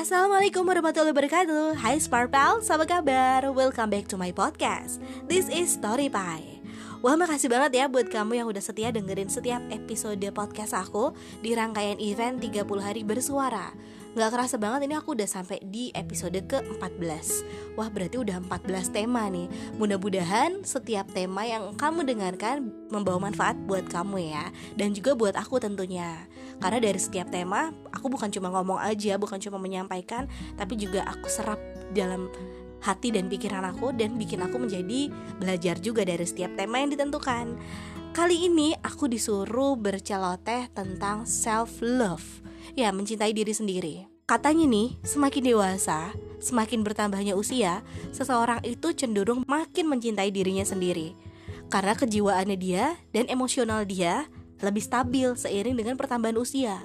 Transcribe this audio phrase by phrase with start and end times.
[0.00, 1.76] Assalamualaikum warahmatullahi wabarakatuh.
[1.76, 3.44] Hai Sparpal, apa kabar?
[3.52, 4.96] Welcome back to my podcast.
[5.28, 6.64] This is Story Pie
[7.04, 11.12] Wah makasih banget ya buat kamu yang udah setia dengerin setiap episode podcast aku
[11.44, 13.76] Di rangkaian event 30 hari bersuara
[14.10, 17.46] Gak kerasa banget ini aku udah sampai di episode ke-14
[17.78, 19.46] Wah berarti udah 14 tema nih.
[19.78, 25.62] Mudah-mudahan setiap tema yang kamu dengarkan membawa manfaat buat kamu ya Dan juga buat aku
[25.62, 26.26] tentunya.
[26.58, 30.26] Karena dari setiap tema aku bukan cuma ngomong aja bukan cuma menyampaikan
[30.58, 31.62] tapi juga aku serap
[31.94, 32.26] dalam
[32.82, 35.06] hati dan pikiran aku dan bikin aku menjadi
[35.38, 37.54] belajar juga dari setiap tema yang ditentukan.
[38.10, 43.94] Kali ini aku disuruh berceloteh tentang self love ya mencintai diri sendiri
[44.28, 51.14] katanya nih semakin dewasa semakin bertambahnya usia seseorang itu cenderung makin mencintai dirinya sendiri
[51.70, 54.26] karena kejiwaannya dia dan emosional dia
[54.60, 56.84] lebih stabil seiring dengan pertambahan usia.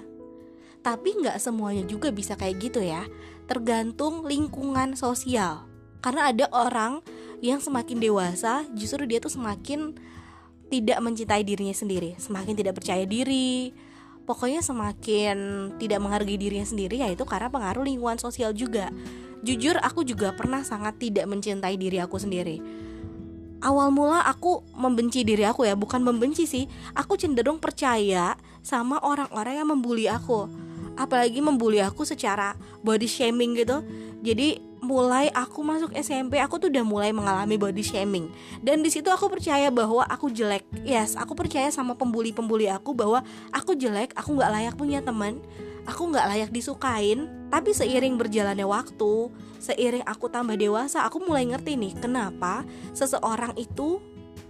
[0.86, 3.04] Tapi nggak semuanya juga bisa kayak gitu ya,
[3.50, 5.68] tergantung lingkungan sosial.
[6.00, 7.02] Karena ada orang
[7.42, 9.98] yang semakin dewasa, justru dia tuh semakin
[10.70, 13.74] tidak mencintai dirinya sendiri, semakin tidak percaya diri,
[14.26, 18.90] pokoknya semakin tidak menghargai dirinya sendiri yaitu karena pengaruh lingkungan sosial juga.
[19.46, 22.60] Jujur aku juga pernah sangat tidak mencintai diri aku sendiri.
[23.62, 26.66] Awal mula aku membenci diri aku ya bukan membenci sih.
[26.98, 30.50] Aku cenderung percaya sama orang-orang yang membuli aku.
[30.98, 33.86] Apalagi membuli aku secara body shaming gitu.
[34.26, 38.30] Jadi mulai aku masuk SMP aku tuh udah mulai mengalami body shaming.
[38.62, 40.62] Dan di situ aku percaya bahwa aku jelek.
[40.86, 45.42] Yes aku percaya sama pembuli-pembuli aku bahwa aku jelek aku nggak layak punya teman
[45.90, 47.26] aku nggak layak disukain.
[47.50, 52.62] Tapi seiring berjalannya waktu seiring aku tambah dewasa aku mulai ngerti nih kenapa
[52.94, 53.98] seseorang itu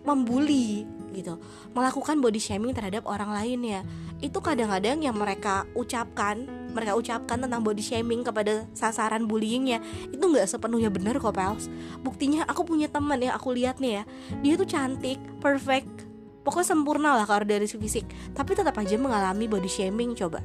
[0.04, 0.84] membuli
[1.16, 1.40] gitu.
[1.72, 3.88] Melakukan body shaming terhadap orang lainnya
[4.20, 9.80] itu kadang-kadang yang mereka ucapkan mereka ucapkan tentang body shaming kepada sasaran bullyingnya
[10.12, 11.72] itu nggak sepenuhnya benar kok pals
[12.04, 14.04] buktinya aku punya teman ya aku lihat nih ya
[14.44, 16.08] dia tuh cantik perfect
[16.44, 18.04] pokoknya sempurna lah kalau dari fisik
[18.36, 20.44] tapi tetap aja mengalami body shaming coba.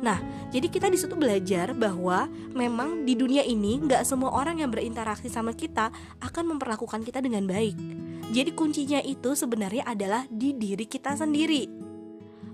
[0.00, 0.20] Nah,
[0.50, 5.32] jadi kita di situ belajar bahwa memang di dunia ini nggak semua orang yang berinteraksi
[5.32, 8.03] sama kita akan memperlakukan kita dengan baik.
[8.32, 11.68] Jadi kuncinya itu sebenarnya adalah di diri kita sendiri.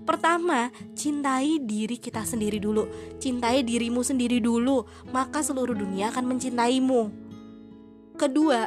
[0.01, 2.89] Pertama, cintai diri kita sendiri dulu.
[3.21, 4.83] Cintai dirimu sendiri dulu,
[5.13, 7.01] maka seluruh dunia akan mencintaimu.
[8.17, 8.65] Kedua,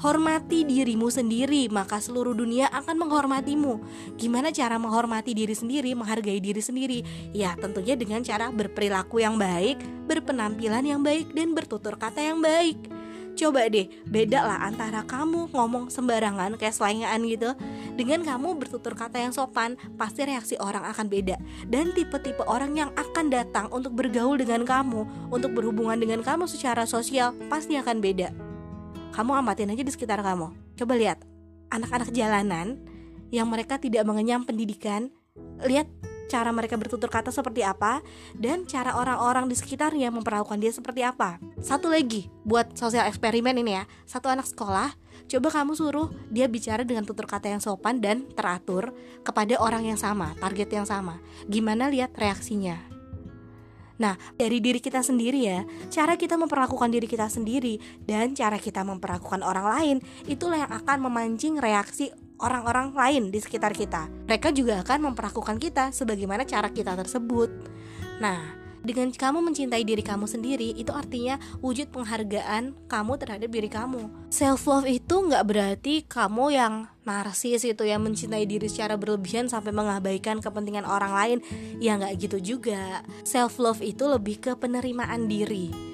[0.00, 3.80] Hormati dirimu sendiri, maka seluruh dunia akan menghormatimu.
[4.16, 6.98] Gimana cara menghormati diri sendiri, menghargai diri sendiri?
[7.36, 9.76] Ya, tentunya dengan cara berperilaku yang baik,
[10.08, 12.80] berpenampilan yang baik, dan bertutur kata yang baik.
[13.40, 17.56] Coba deh, beda lah antara kamu ngomong sembarangan kayak selengean gitu
[17.96, 22.92] Dengan kamu bertutur kata yang sopan, pasti reaksi orang akan beda Dan tipe-tipe orang yang
[23.00, 28.50] akan datang untuk bergaul dengan kamu Untuk berhubungan dengan kamu secara sosial, pasti akan beda
[29.10, 30.54] kamu amatin aja di sekitar kamu.
[30.78, 31.18] Coba lihat
[31.74, 32.78] anak-anak jalanan
[33.34, 35.10] yang mereka tidak mengenyam pendidikan,
[35.66, 35.86] lihat
[36.30, 37.98] cara mereka bertutur kata seperti apa
[38.38, 41.42] dan cara orang-orang di sekitarnya memperlakukan dia seperti apa.
[41.58, 44.94] Satu lagi buat sosial eksperimen ini ya, satu anak sekolah
[45.26, 48.94] coba kamu suruh dia bicara dengan tutur kata yang sopan dan teratur
[49.26, 51.18] kepada orang yang sama, target yang sama.
[51.50, 52.99] Gimana lihat reaksinya?
[54.00, 55.60] Nah, dari diri kita sendiri ya,
[55.92, 57.76] cara kita memperlakukan diri kita sendiri
[58.08, 62.08] dan cara kita memperlakukan orang lain itulah yang akan memancing reaksi
[62.40, 64.08] orang-orang lain di sekitar kita.
[64.24, 67.52] Mereka juga akan memperlakukan kita sebagaimana cara kita tersebut.
[68.24, 74.08] Nah, dengan kamu mencintai diri kamu sendiri, itu artinya wujud penghargaan kamu terhadap diri kamu.
[74.32, 76.74] Self love itu nggak berarti kamu yang
[77.04, 81.38] narsis itu yang mencintai diri secara berlebihan sampai mengabaikan kepentingan orang lain.
[81.76, 83.04] Ya nggak gitu juga.
[83.20, 85.90] Self love itu lebih ke penerimaan diri.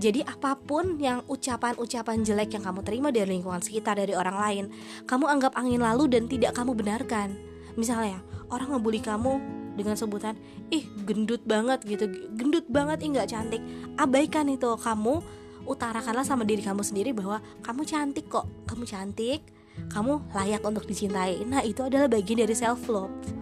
[0.00, 4.64] Jadi apa pun yang ucapan-ucapan jelek yang kamu terima dari lingkungan sekitar dari orang lain,
[5.04, 7.36] kamu anggap angin lalu dan tidak kamu benarkan.
[7.76, 10.34] Misalnya, orang ngebully kamu dengan sebutan
[10.70, 12.10] ih gendut banget gitu.
[12.34, 13.62] Gendut banget ih nggak cantik.
[13.96, 15.22] Abaikan itu kamu
[15.68, 18.46] utarakanlah sama diri kamu sendiri bahwa kamu cantik kok.
[18.66, 19.42] Kamu cantik
[19.88, 21.46] kamu layak untuk dicintai.
[21.48, 23.40] Nah itu adalah bagian dari self love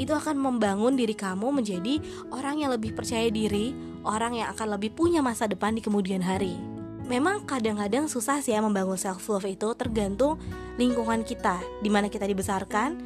[0.00, 2.00] itu akan membangun diri kamu menjadi
[2.32, 6.56] orang yang lebih percaya diri orang yang akan lebih punya masa depan di kemudian hari.
[7.04, 10.40] Memang kadang-kadang susah sih ya membangun self love itu tergantung
[10.80, 12.96] lingkungan kita di mana kita dibesarkan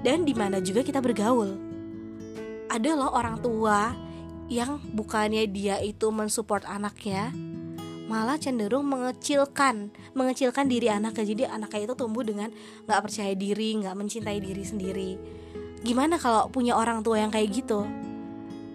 [0.00, 1.69] dan di mana juga kita bergaul
[2.70, 3.92] ada loh orang tua
[4.46, 7.34] yang bukannya dia itu mensupport anaknya
[8.06, 12.50] malah cenderung mengecilkan mengecilkan diri anaknya jadi anaknya itu tumbuh dengan
[12.86, 15.10] nggak percaya diri nggak mencintai diri sendiri
[15.82, 17.86] gimana kalau punya orang tua yang kayak gitu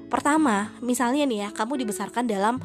[0.05, 2.61] Pertama, misalnya nih ya, kamu dibesarkan dalam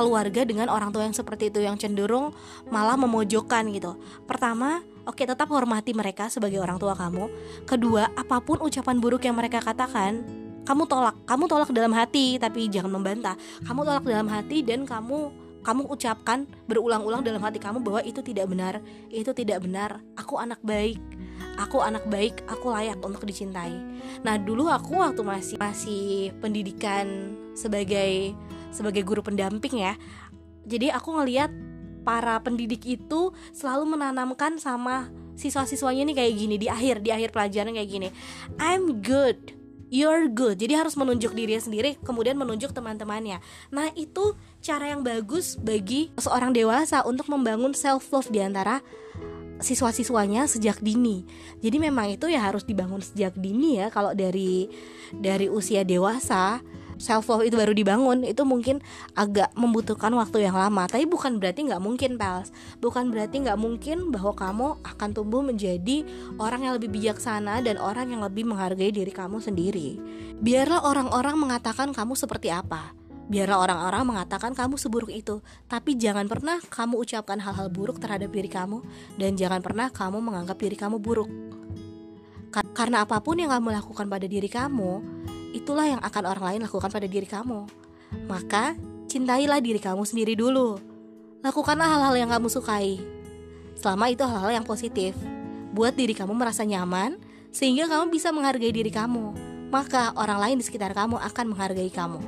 [0.00, 2.36] keluarga dengan orang tua yang seperti itu yang cenderung
[2.72, 4.00] malah memojokkan gitu.
[4.28, 7.28] Pertama, oke tetap hormati mereka sebagai orang tua kamu.
[7.68, 10.24] Kedua, apa pun ucapan buruk yang mereka katakan,
[10.66, 11.16] kamu tolak.
[11.24, 13.38] Kamu tolak dalam hati tapi jangan membantah.
[13.62, 18.46] Kamu tolak dalam hati dan kamu kamu ucapkan berulang-ulang dalam hati kamu bahwa itu tidak
[18.46, 18.78] benar,
[19.10, 19.98] itu tidak benar.
[20.14, 21.02] Aku anak baik,
[21.58, 23.74] aku anak baik, aku layak untuk dicintai.
[24.22, 28.30] Nah dulu aku waktu masih masih pendidikan sebagai
[28.70, 29.98] sebagai guru pendamping ya,
[30.62, 31.50] jadi aku ngeliat
[32.06, 37.74] para pendidik itu selalu menanamkan sama siswa-siswanya nih kayak gini di akhir di akhir pelajaran
[37.74, 38.08] kayak gini.
[38.62, 40.58] I'm good you're good.
[40.58, 43.38] Jadi harus menunjuk diri sendiri, kemudian menunjuk teman-temannya.
[43.70, 48.82] Nah, itu cara yang bagus bagi seorang dewasa untuk membangun self love di antara
[49.56, 51.24] siswa-siswanya sejak dini.
[51.64, 54.68] Jadi memang itu ya harus dibangun sejak dini ya kalau dari
[55.16, 56.60] dari usia dewasa
[56.96, 58.80] self love itu baru dibangun itu mungkin
[59.16, 60.88] agak membutuhkan waktu yang lama.
[60.88, 62.52] Tapi bukan berarti nggak mungkin pals.
[62.80, 66.04] Bukan berarti nggak mungkin bahwa kamu akan tumbuh menjadi
[66.40, 70.00] orang yang lebih bijaksana dan orang yang lebih menghargai diri kamu sendiri.
[70.40, 72.92] Biarlah orang-orang mengatakan kamu seperti apa.
[73.26, 78.46] Biarlah orang-orang mengatakan kamu seburuk itu, tapi jangan pernah kamu ucapkan hal-hal buruk terhadap diri
[78.46, 78.86] kamu,
[79.18, 81.26] dan jangan pernah kamu menganggap diri kamu buruk.
[82.54, 85.15] Karena apa pun yang kamu lakukan pada diri kamu,
[85.56, 87.64] itulah yang akan orang lain lakukan pada diri kamu.
[88.28, 88.76] Maka,
[89.08, 90.76] cintailah diri kamu sendiri dulu.
[91.40, 93.00] Lakukanlah hal-hal yang kamu sukai.
[93.80, 95.16] Selama itu hal-hal yang positif.
[95.72, 97.16] Buat diri kamu merasa nyaman,
[97.52, 99.32] sehingga kamu bisa menghargai diri kamu.
[99.72, 102.20] Maka orang lain di sekitar kamu akan menghargai kamu.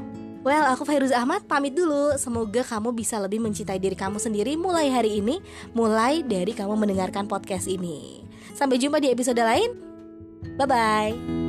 [0.46, 2.14] Well, aku Fairuz Ahmad pamit dulu.
[2.16, 5.42] Semoga kamu bisa lebih mencintai diri kamu sendiri mulai hari ini,
[5.74, 8.24] mulai dari kamu mendengarkan podcast ini.
[8.54, 9.70] Sampai jumpa di episode lain.
[10.56, 11.47] Bye bye.